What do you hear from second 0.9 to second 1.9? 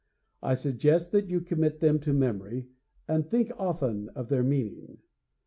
that you commit